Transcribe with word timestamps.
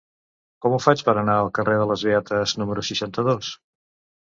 Com 0.65 0.77
ho 0.77 0.79
faig 0.85 1.03
per 1.09 1.15
anar 1.23 1.35
al 1.41 1.51
carrer 1.59 1.77
de 1.83 1.87
les 1.93 2.07
Beates 2.09 2.57
número 2.63 2.89
seixanta-dos? 2.91 3.55